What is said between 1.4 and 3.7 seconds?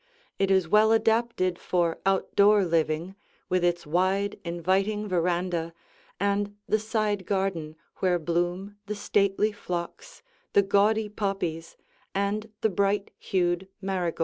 for outdoor living, with